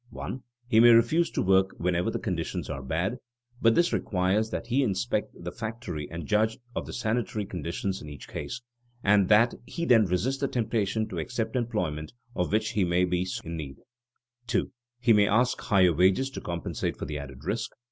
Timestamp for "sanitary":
6.93-7.45